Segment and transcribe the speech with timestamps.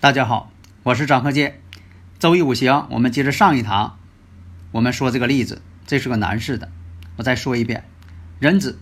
[0.00, 0.52] 大家好，
[0.84, 1.60] 我是张鹤剑。
[2.20, 3.98] 周易五行，我们接着上一堂，
[4.70, 6.68] 我们说这个例子，这是个男士的。
[7.16, 7.82] 我再说一遍：
[8.38, 8.78] 壬子、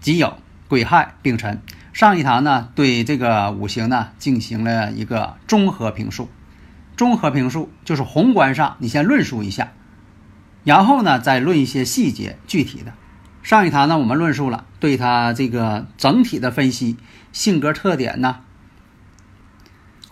[0.00, 0.34] 己酉、
[0.68, 1.60] 癸亥、丙辰。
[1.92, 6.30] 上一堂呢，对这个五行呢进行了一个综合评述。
[6.96, 9.72] 综合评述就是宏观上你先论述一下，
[10.62, 12.92] 然后呢再论一些细节具体的。
[13.42, 16.96] 上一堂呢，我们论述了对他这个整体的分析，
[17.32, 18.42] 性格特点呢。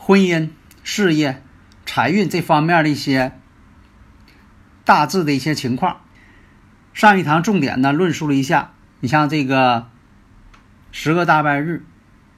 [0.06, 0.50] 婚姻、
[0.84, 1.42] 事业、
[1.84, 3.32] 财运这方面的一些
[4.84, 5.96] 大致的一些情况，
[6.94, 8.70] 上一堂重点呢论述了一下。
[9.00, 9.88] 你像这个
[10.92, 11.84] 十个大拜日、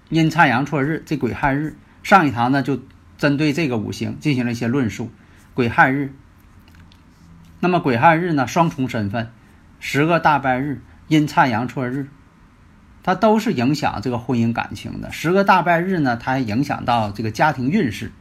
[0.08, 2.80] 阴差阳错日、这癸亥日，上一堂呢就
[3.18, 5.12] 针对这个五行进行了一些论述。
[5.52, 6.14] 癸亥日，
[7.60, 9.30] 那么癸亥日呢双重身份，
[9.78, 12.08] 十个大拜日、阴差阳错日。
[13.02, 15.10] 它都是影响这个婚姻感情的。
[15.12, 18.12] 十个大拜日呢，它还影响到这个家庭运势。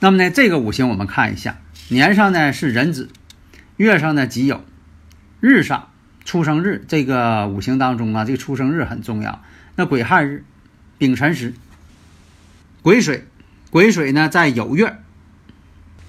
[0.00, 3.10] 那么呢，这个五行我们看一下，年上呢是壬子，
[3.76, 4.60] 月上呢己酉，
[5.40, 5.88] 日上
[6.24, 9.42] 出生日这个五行当中啊，这个出生日很重要。
[9.76, 10.44] 那癸亥日，
[10.98, 11.54] 丙辰时，
[12.82, 13.26] 癸水，
[13.70, 14.98] 癸水呢在酉月，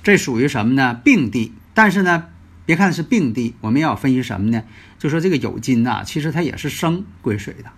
[0.04, 0.94] 这属于什么呢？
[1.04, 1.54] 病地。
[1.74, 2.28] 但是呢。
[2.66, 4.64] 别看是病地，我们要分析什么呢？
[4.98, 7.72] 就说这个酉金呐，其实它也是生癸水的。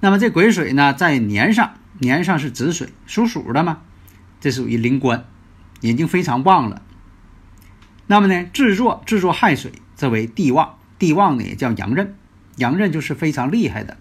[0.00, 3.82] 那么这癸水呢，在年上，年上是子水，属鼠的嘛，
[4.40, 5.26] 这属于灵官，
[5.82, 6.80] 眼睛非常旺了。
[8.06, 12.14] 那么呢，制作制作亥水，则为地旺，地旺呢也叫阳刃，
[12.56, 13.98] 阳刃就是非常厉害的、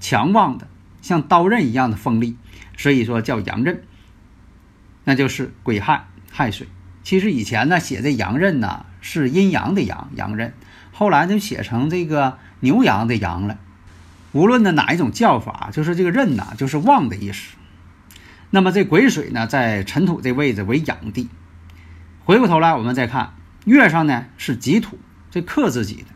[0.00, 0.66] 强旺的，
[1.00, 2.36] 像刀刃一样的锋利，
[2.76, 3.84] 所以说叫阳刃。
[5.04, 6.66] 那就是癸亥亥水。
[7.04, 8.86] 其实以前呢，写这阳刃呢。
[9.02, 10.54] 是阴阳的阳阳刃，
[10.92, 13.58] 后来就写成这个牛羊的羊了。
[14.30, 17.56] 无论呢哪一种叫法，就是这个刃呐，就是旺的意思。
[18.48, 21.28] 那么这癸水呢，在尘土这位置为养地。
[22.24, 24.98] 回过头来，我们再看月上呢是己土，
[25.30, 26.06] 这克自己的，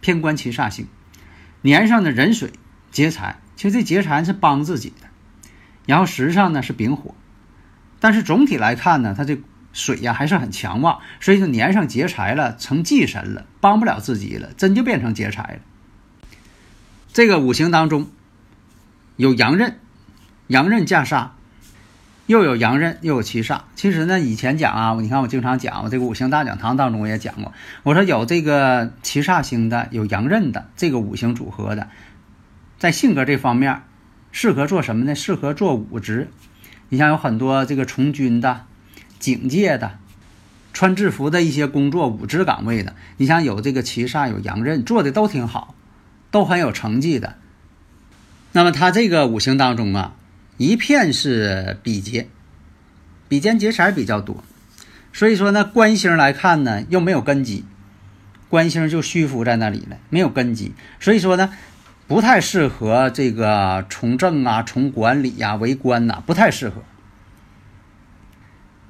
[0.00, 0.88] 偏官七煞星。
[1.60, 2.50] 年上的壬水
[2.90, 5.06] 劫财，其实这劫财是帮自己的。
[5.84, 7.14] 然后时上呢是丙火，
[8.00, 9.38] 但是总体来看呢，它这。
[9.76, 15.58] 水呀还是很强旺，所以就粘上劫财了，成忌神了，帮不了自己了，真就变成劫财了。
[17.12, 18.08] 这个五行当中
[19.16, 19.78] 有阳刃，
[20.46, 21.28] 阳刃架煞，
[22.24, 23.64] 又有阳刃，又有七煞。
[23.74, 31.90] 其实呢，以前讲啊，你看我经常讲，我这个五行大讲堂当中我也讲过，我说有这个七煞星的，有阳刃的这个五行组合的，
[32.78, 33.82] 在性格这方面
[34.32, 35.14] 适合做什么呢？
[35.14, 36.30] 适合做武职。
[36.88, 38.64] 你像有很多这个从军的。
[39.26, 39.98] 警戒的，
[40.72, 45.74] 穿制服的一些工作，武职岗位的，你像有这个七煞，有阳刃，做的都挺好，
[46.30, 47.34] 都很有成绩的。
[48.52, 50.14] 那么他这个五行当中啊，
[50.58, 52.28] 一片是比劫，
[53.26, 54.44] 比肩劫财比较多，
[55.12, 57.64] 所以说呢，官星来看呢，又没有根基，
[58.48, 61.52] 官星就虚浮在那里了，没有根基，所以说呢，
[62.06, 66.84] 不太适合这个从政啊、从管理呀、为官呐，不太适合。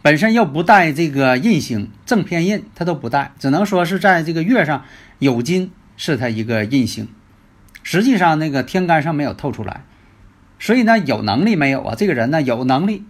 [0.07, 4.85] 本身又不带这个印星正偏印，它都不带，只能说是在这个月上
[5.19, 7.09] 有金是它一个印星，
[7.83, 9.83] 实际上那个天干上没有透出来，
[10.61, 11.97] 所以呢有能力没有啊？
[11.99, 13.05] 这个人呢有能力，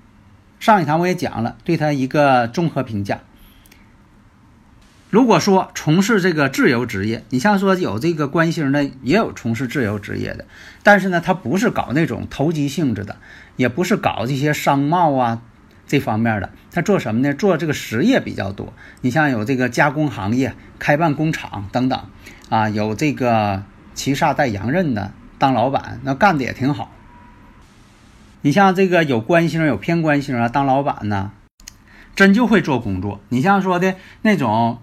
[0.59, 3.21] 上一堂我也讲了，对他一个综合评价。
[5.11, 10.47] 如果说从事这个自由职业，你像说有这个官星呢，也有从事自由职业的，
[10.83, 13.17] 但是呢他不是搞那种投机性质的，
[13.57, 15.43] 也不是搞这些商贸啊。
[15.89, 17.33] 这方面的，他做什么呢？
[17.33, 18.75] 做这个实业比较多。
[19.01, 21.99] 你像有这个加工行业、开办工厂等等，
[22.51, 23.63] 啊，有这个
[23.95, 26.93] 七煞带阳刃的当老板，那干的也挺好。
[28.43, 31.33] 你像这个有官星、有偏官星啊，当老板呢，
[32.15, 33.23] 真就会做工作。
[33.31, 34.83] 你像说的那种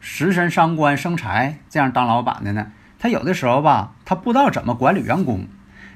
[0.00, 5.46] 食神伤官生财这样当老板的呢，他有的时候吧，他不知道怎么管理员工，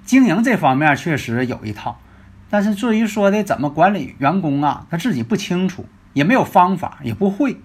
[0.07, 2.00] 经营这方面确实有一套。
[2.51, 7.61] 但是至于说的怎么管理员工啊，他自己不清楚，也没有方法，也不会。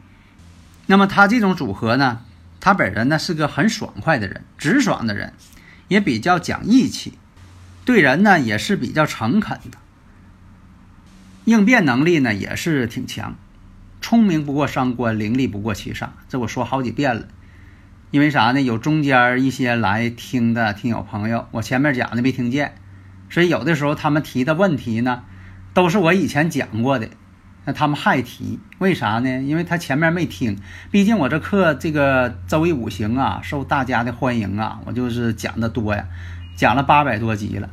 [0.85, 2.21] 那么他这种组合呢，
[2.61, 5.33] 他本人呢是个很爽快的人，直爽的人，
[5.87, 7.17] 也比较讲义气，
[7.83, 9.77] 对人呢也是比较诚恳的，
[11.45, 13.35] 应变能力呢也是挺强，
[13.99, 17.27] 聪明不过三关，伶俐不过七煞，这我说好几遍了。
[18.11, 18.61] 因为啥呢？
[18.61, 22.75] 有中间一些来听的听友朋友，我前面讲的没听见，
[23.35, 25.23] 所以有的时候他们提的问题呢，
[25.73, 27.09] 都是我以前讲过的。
[27.65, 29.41] 那他们还提，为啥呢？
[29.41, 30.57] 因为他前面没听，
[30.89, 36.05] 毕竟我这课这个周易五行啊，受大家的欢迎啊，我就是讲的多呀，
[36.55, 37.69] 讲了八百多集了。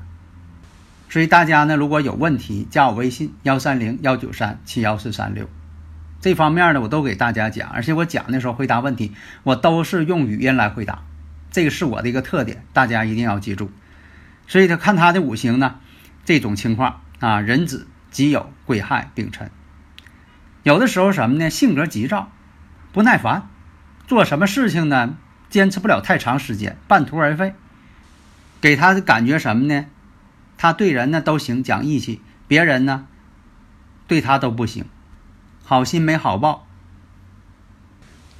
[1.08, 5.48] 所以大家呢，如果有问题，加我微信幺三零幺九三七幺四三六，
[6.20, 9.12] 这方面呢，我都给大家讲，而且我讲的时候回答问题，
[9.44, 11.04] 我都是用语音来回答，
[11.52, 13.70] 这个是我的一个特点，大家一定要记住。
[14.46, 15.80] 所以他看他的五行呢，
[16.24, 19.50] 这种情况啊，壬子、己酉、癸亥、丙辰。
[20.62, 21.50] 有的时候什么呢？
[21.50, 22.30] 性格急躁，
[22.92, 23.48] 不耐烦，
[24.06, 25.16] 做什么事情呢？
[25.50, 27.54] 坚持不了太长时间，半途而废。
[28.60, 29.86] 给他的感觉什么呢？
[30.56, 33.06] 他对人呢都行，讲义气；别人呢，
[34.06, 34.84] 对他都不行，
[35.64, 36.66] 好心没好报。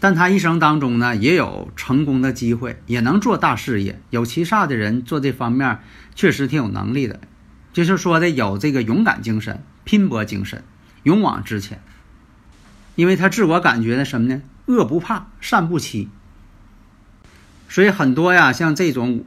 [0.03, 4.01] 但他一生当中呢，也有成功的机会，也能做大事业。
[4.11, 5.79] 有七煞的人做这方面
[6.17, 7.21] 确实挺有能力的，
[7.73, 10.65] 就是说的有这个勇敢精神、拼搏精神、
[11.05, 11.81] 勇往直前。
[12.97, 14.43] 因为他自我感觉的什么呢？
[14.67, 16.09] 恶不怕，善不欺。
[17.69, 19.25] 所以很多呀，像这种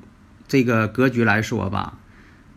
[0.50, 2.00] 这个格局来说吧，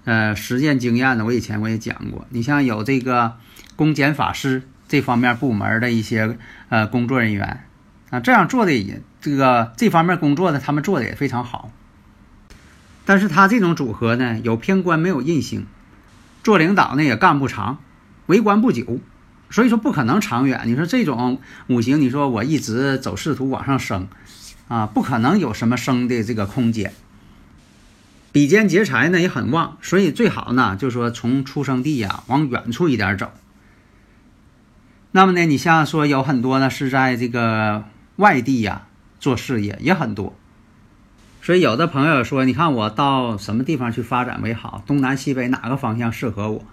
[0.05, 2.27] 呃，实践经验呢，我以前我也讲过。
[2.31, 3.35] 你像有这个
[3.77, 6.37] 公检法师这方面部门的一些
[6.69, 7.63] 呃工作人员
[8.11, 11.71] 啊，这样做的也这个这方面工作呢他们做的也非常好。
[13.05, 15.67] 但是他这种组合呢，有偏官没有印星，
[16.43, 17.79] 做领导呢也干不长，
[18.27, 18.99] 为官不久。
[19.51, 20.61] 所以说不可能长远。
[20.67, 24.09] 你说这种五行，你说我一直走仕途往上升，
[24.69, 26.93] 啊，不可能有什么升的这个空间。
[28.31, 33.33] 比肩劫财呢也很旺，所以最好呢就是说从出生地呀往远处一点走。
[35.13, 37.85] 那么呢，你像说有很多呢是在这个
[38.19, 38.89] 外地呀
[39.19, 40.37] 做事业也很多。
[41.41, 44.83] 所以有的朋友说，你看我到什么地方去发展为好？
[44.87, 46.65] 东南西北哪个方向适合我？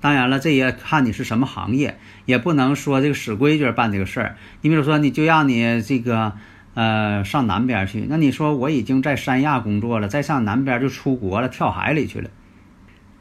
[0.00, 4.36] 当然了，这也看你是什么行业，也不能说这个死规矩办这个事儿。
[4.60, 6.34] 你比如说，你就让你这个
[6.74, 12.30] 呃上南边去，那你说我已经在三亚工作了，再上南边就出国了，跳海里去了。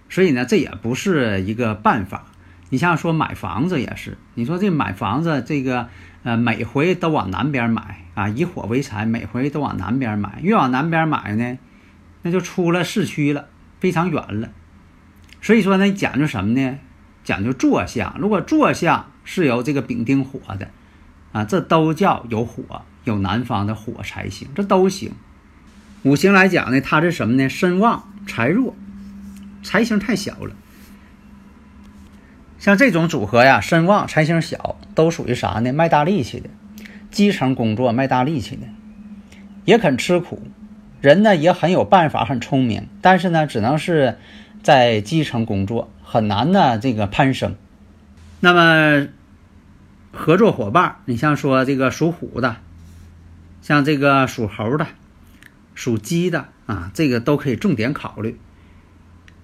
[0.09, 2.25] 所以呢，这也不是一个办法。
[2.69, 5.87] 你像说买房子也是，你说这买房子这个
[6.23, 11.57] 呃每回都往南边买啊，以火为财，每回都往南边买，越往南边买呢，
[12.23, 13.45] 那就出了市区了，
[13.79, 14.49] 非常远了。
[15.41, 16.77] 所以说呢，讲究什么呢？
[17.23, 18.15] 讲究坐向。
[18.19, 20.69] 如果坐向是由这个丙丁火的，
[21.31, 25.13] 啊，这都叫有火，有南方的火才行，这都行。
[26.03, 27.47] 五行来讲呢，它是什么呢？
[27.47, 28.75] 身旺财弱，
[29.63, 30.53] 财星太小了。
[32.67, 35.71] 像这种组合呀，身旺财星小，都属于啥呢？
[35.71, 36.49] 卖大力气的，
[37.09, 38.63] 基层工作卖大力气的，
[39.63, 40.41] 也肯吃苦，
[40.99, 44.17] 人呢也很有办法，很聪明，但是呢，只能是。
[44.63, 47.55] 在基层工作很难呢，这个攀升。
[48.41, 49.07] 那么
[50.11, 52.57] 合作伙伴，你像说这个属虎的，
[53.61, 54.87] 像这个属猴的、
[55.73, 58.37] 属鸡的啊，这个都可以重点考虑。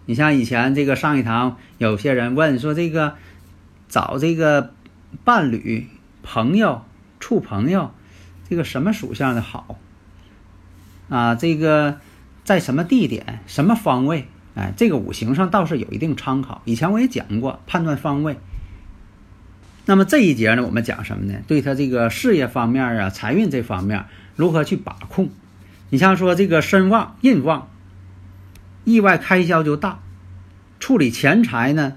[0.05, 3.15] 你像以前这个上一堂，有些人问说这个
[3.87, 4.73] 找这个
[5.23, 5.87] 伴侣、
[6.23, 6.83] 朋友、
[7.19, 7.91] 处朋友，
[8.49, 9.77] 这个什么属相的好
[11.09, 11.35] 啊？
[11.35, 11.99] 这个
[12.43, 14.27] 在什么地点、什么方位？
[14.55, 16.61] 哎，这个五行上倒是有一定参考。
[16.65, 18.37] 以前我也讲过判断方位。
[19.85, 21.39] 那么这一节呢，我们讲什么呢？
[21.47, 24.05] 对他这个事业方面啊、财运这方面
[24.35, 25.29] 如何去把控？
[25.89, 27.67] 你像说这个身旺、印旺，
[28.83, 29.99] 意外开销就大，
[30.79, 31.93] 处理钱财呢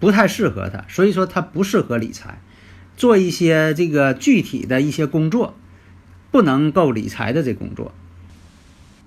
[0.00, 2.40] 不太适合他，所以说他不适合理财，
[2.96, 5.54] 做一些这个具体的一些工作，
[6.30, 7.92] 不能够理财的这工作。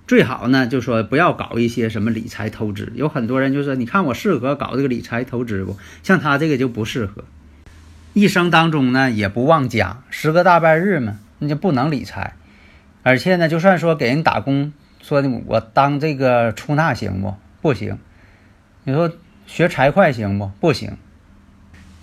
[0.06, 2.90] 最好呢，就说不要搞一些什么理财投资。
[2.94, 5.76] 有很多人就说，你看我适合搞这个理财投资不？
[6.02, 7.24] 像他这个就不适合。
[8.14, 12.36] 一生当中呢，也不忘家，十个大半日嘛，那就不能理财。
[13.02, 17.34] 而且呢，就算说给人打工，说的我当这个出纳行不？
[17.60, 17.98] 不行。
[18.84, 19.12] 你说
[19.46, 20.50] 学财会行不？
[20.60, 20.96] 不行。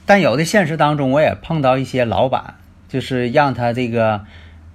[0.05, 2.55] 但有的现实当中，我也碰到一些老板，
[2.87, 4.25] 就是让他这个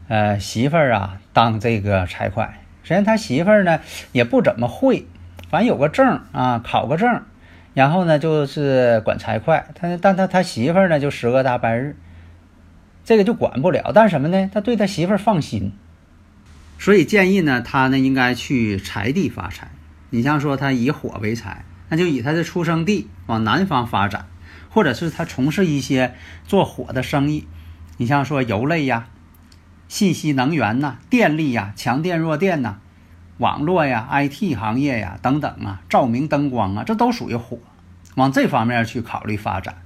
[0.09, 2.45] 呃媳妇儿啊当这个财会。
[2.83, 5.07] 实际上他媳妇儿呢也不怎么会，
[5.49, 7.23] 反正有个证啊，考个证，
[7.75, 11.97] 然后呢就是管财会，他但他他媳妇儿呢就十个大半日，
[13.05, 13.93] 这个就管不了。
[13.95, 14.51] 但是什么呢？
[14.53, 15.73] 他对他媳妇儿放心，
[16.81, 19.71] 所以建议呢他呢应该去财地发财。
[20.09, 24.27] 你像说他以火为财，那就以他的出生地往南方发展，
[24.71, 26.15] 或者是他从事一些
[26.47, 27.47] 做火的生意。
[27.99, 29.09] 你像说油类呀、
[29.89, 32.79] 信息能源呐、电力呀、强电弱电呐。
[33.37, 37.59] 网络呀、IT 行业呀等等啊，照明灯光啊，这都属于火，
[38.15, 39.83] 往这方面去考虑发展。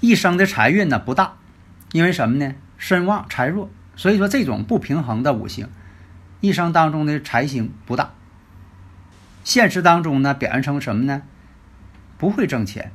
[0.00, 1.34] 一生的财运呢不大，
[1.92, 2.54] 因为什么呢？
[2.78, 5.68] 身旺财弱，所以说这种不平衡的五行，
[6.46, 8.14] 一生当中的财星不大。
[9.42, 11.22] 现实当中呢，表现成什么呢？
[12.18, 12.92] 不会挣钱，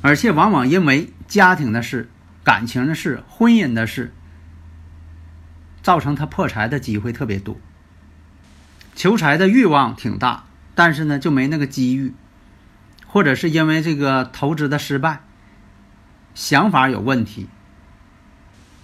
[0.00, 2.08] 而且往往因为家庭的事、
[2.44, 4.14] 感情的事、婚姻的事，
[5.82, 7.56] 造成他破财的机会特别多。
[8.94, 12.14] 求财的欲望挺大，但是呢就没那个机遇，
[13.06, 15.20] 或者是因为这个投资的失败，
[16.34, 17.48] 想法有问题。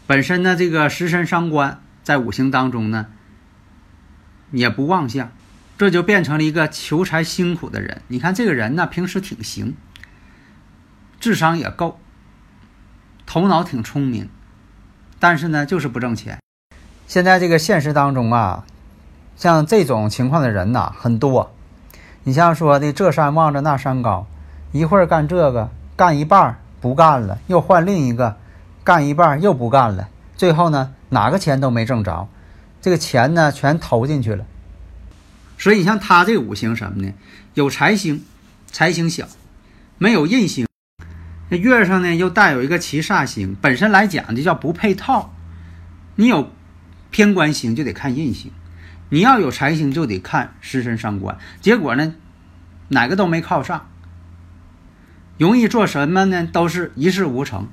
[0.06, 3.06] 本身呢这个食神伤官在五行当中呢
[4.52, 5.32] 也不旺相，
[5.76, 8.02] 这就变成了一个求财辛苦的人。
[8.06, 9.74] 你看这个人呢平时挺行，
[11.18, 11.98] 智商也够，
[13.26, 14.28] 头脑挺聪明，
[15.18, 16.38] 但是呢就是不挣钱。
[17.08, 18.64] 现在这个现实当中啊。
[19.36, 21.52] 像这种情况的人呐，很多。
[22.22, 24.28] 你像说的这山望着那山高，
[24.70, 28.36] 一会儿干这个，干一半不干了，又换另一个，
[28.84, 32.28] 干一半又不干了，最后呢，哪个钱都没挣着，
[32.82, 34.44] 这个钱呢全投进去了。
[35.56, 37.14] 所以你像他这五行什么呢？
[37.54, 38.24] 有财星，
[38.66, 39.26] 财星小；
[39.96, 40.66] 没有印星，
[41.50, 45.32] 那月上呢又带有一个七煞星，本身来讲就叫不配套。
[46.16, 46.50] 你有
[47.12, 48.50] 偏官星就得看印星。
[49.10, 51.38] 你要有财星，就得看食神伤官。
[51.60, 52.14] 结果呢，
[52.88, 53.88] 哪个都没靠上，
[55.38, 56.44] 容易做什么呢？
[56.44, 57.68] 都是一事无成。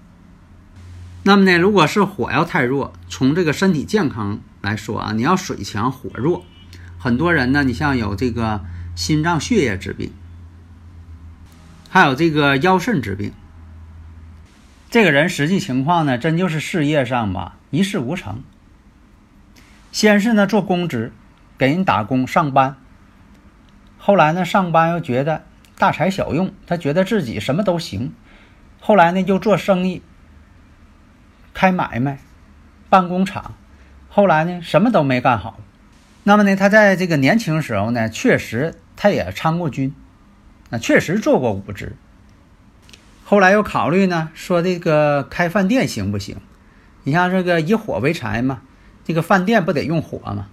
[1.23, 6.45] 那么呢，如果是火要太弱，从这个身体健康来说啊，你要水强火弱，
[6.97, 8.61] 很多人呢，你像有这个
[8.95, 10.11] 心脏血液之病，
[11.89, 13.31] 还有这个腰肾之病。
[14.89, 18.43] 这个人实际情况呢，真就是事业上吧一事无成。
[19.91, 21.11] 先是呢做公职。
[21.57, 22.75] 给人打工上班，
[23.99, 25.43] 后来呢上班又觉得
[25.77, 28.13] 大材小用，他觉得自己什么都行。
[28.79, 30.01] 后来呢又做生意，
[31.53, 32.19] 开买卖，
[32.89, 33.55] 办工厂。
[34.09, 35.59] 后来呢什么都没干好。
[36.23, 39.93] 那么呢他在这个年轻时候呢，确实他也参过军，
[40.69, 41.95] 那确实做过武职。
[43.23, 46.37] 后来又考虑呢，说这个开饭店行不行？
[47.03, 48.61] 你像这个以火为财嘛，
[49.05, 50.47] 这个饭店不得用火吗？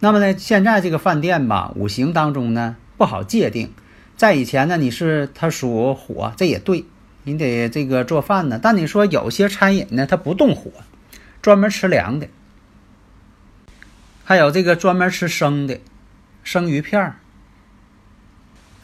[0.00, 3.72] 那么呢，现在这个饭店吧，五行当中呢不好界定。
[4.16, 6.84] 在以前呢，你是它属火，这也对，
[7.24, 8.60] 你得这个做饭呢。
[8.62, 10.70] 但你说有些餐饮呢，它不动火，
[11.42, 12.28] 专门吃凉的，
[14.24, 15.80] 还有这个专门吃生的，
[16.42, 17.16] 生鱼片儿。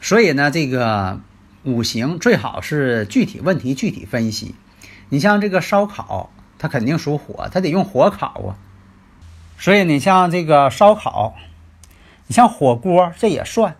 [0.01, 1.21] 所以呢，这个
[1.63, 4.55] 五行最好是具体问题具体分析。
[5.11, 8.57] 你像这个烧烤，它肯定属火，它得用火烤啊。
[9.59, 11.37] 所以你像这个烧烤，
[12.27, 13.77] 你像火锅，这也算。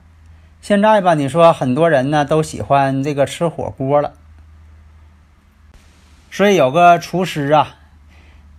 [0.61, 4.13] 现在吧，你说很多人呢都喜欢这个吃火锅了。
[6.31, 7.77] 所以有个厨师啊，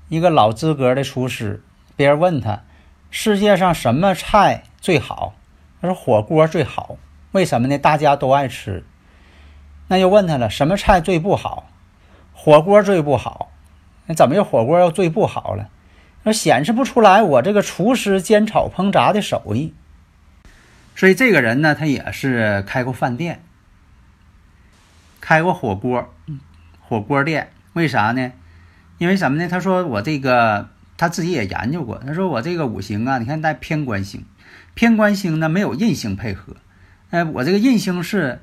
[0.10, 1.64] 一个老资格的厨师，
[1.96, 2.64] 别人问他，
[3.10, 5.34] 世界上什么菜最好？
[5.82, 6.98] 他说火锅最好。
[7.32, 7.78] 为什么呢？
[7.78, 8.84] 大家都爱吃。
[9.88, 11.70] 那又问他了，什么菜最不好？
[12.34, 13.50] 火锅最不好。
[14.06, 15.70] 那怎么又火锅又最不好了？
[16.24, 19.74] 那显示不出来我这个厨师煎炒烹炸的手艺，
[20.94, 23.42] 所以这个人呢，他也是开过饭店，
[25.22, 26.14] 开过火锅，
[26.82, 27.52] 火锅店。
[27.74, 28.32] 为啥呢？
[28.98, 29.48] 因为什么呢？
[29.48, 31.98] 他说我这个他自己也研究过。
[32.06, 34.26] 他说我这个五行啊，你看带偏官星，
[34.74, 36.56] 偏官星呢没有印星配合。
[37.10, 38.42] 哎，我这个印星是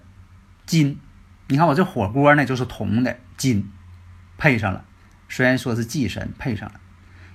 [0.66, 0.98] 金，
[1.46, 3.70] 你看我这火锅呢就是铜的金，
[4.36, 4.84] 配上了。
[5.28, 6.80] 虽然说是忌神配上了。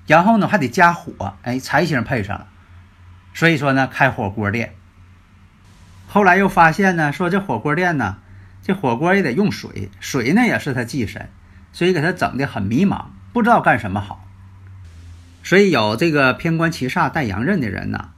[0.06, 2.48] 然后呢，还得加火，哎，财星配上了，
[3.34, 4.74] 所以说呢，开火锅店。
[6.08, 8.18] 后来又发现呢，说这火锅店呢，
[8.62, 11.30] 这火锅也得用水，水呢也是他忌神，
[11.74, 14.26] 所以给他整的很迷茫，不知道干什么好。
[15.44, 18.12] 所以有这个偏官七煞带阳刃的人呢，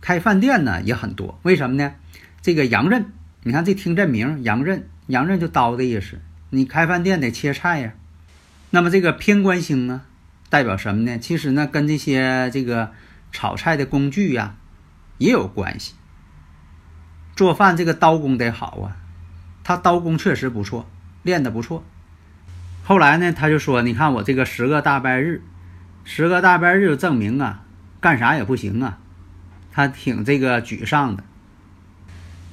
[0.00, 1.40] 开饭店呢也很多。
[1.42, 1.94] 为什么呢？
[2.40, 3.06] 这个阳刃，
[3.42, 6.20] 你看这听这名，阳刃，阳刃就刀的意思。
[6.50, 7.94] 你开饭店得切菜呀。
[8.70, 10.02] 那么这个偏官星呢？
[10.50, 11.18] 代表什么呢？
[11.18, 12.92] 其实呢，跟这些这个
[13.32, 14.54] 炒菜的工具呀
[15.18, 15.94] 也有关系。
[17.34, 18.96] 做饭这个刀工得好啊，
[19.64, 20.88] 他刀工确实不错，
[21.22, 21.84] 练得不错。
[22.88, 25.42] 后来呢，他就说：“你看我这个十个大拜日，
[26.04, 27.62] 十个大拜日就证明啊，
[28.00, 28.96] 干啥也不行啊。”
[29.70, 31.22] 他挺这个沮丧的。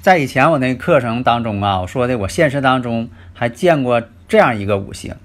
[0.02, 5.16] 在以前我那课程当中啊，我说的我现实当中还见过这样一个五行：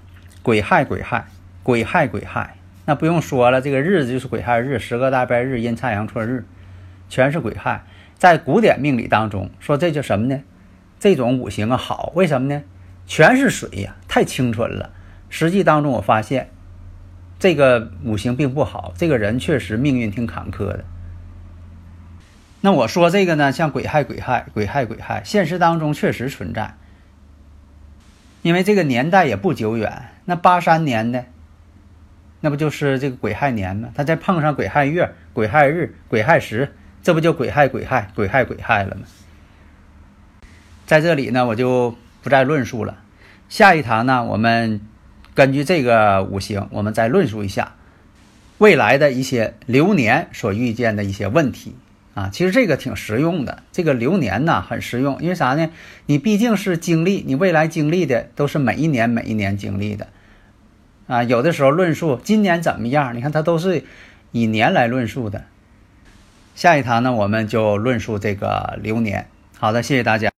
[0.45, 1.26] 癸亥、癸亥、
[1.64, 2.57] 癸亥、癸亥。
[2.85, 6.45] 那不用说了，这个日子就是癸亥日，十个大拜日、阴差阳错日，
[7.09, 7.85] 全是癸亥。
[8.17, 10.40] 在古典命理当中说，这叫什么呢？
[11.00, 12.62] 这种五行啊好，为什么呢？
[13.09, 14.93] 全是水呀，太清纯了。
[15.31, 16.51] 实际当中我发现，
[17.39, 20.85] 这个五行并不好，这个人确实命运挺坎坷的。
[22.61, 26.75] 那我说这个呢，像癸亥、癸亥、癸亥、癸亥，现实当中确实存在。
[28.43, 31.25] 因为这个年代也不久远，那八三年的，
[32.41, 33.89] 那不就是这个癸亥年吗？
[33.95, 36.75] 他再碰上癸亥月、癸亥日、癸亥时。
[37.03, 39.03] 这不就癸亥癸亥癸亥癸亥了吗？
[40.85, 42.99] 在这里呢，我就不再论述了。
[43.49, 44.83] 下一堂呢，我们
[45.40, 47.73] 根据这个五行，我们再论述一下
[48.59, 51.75] 未来的一些流年所遇见的一些问题
[52.12, 52.28] 啊。
[52.30, 55.70] 其实这个挺实用的，这个流年呢很实用，因为啥呢？
[56.04, 60.09] 你毕竟是经历，你未来经历的都是每一年每一年经历的
[61.06, 61.23] 啊。
[61.23, 63.85] 有的时候论述今年怎么样，你看它都是
[64.32, 65.44] 以年来论述的。
[66.54, 69.26] 下一堂呢，我们就论述这个流年。
[69.56, 70.39] 好的，谢谢大家。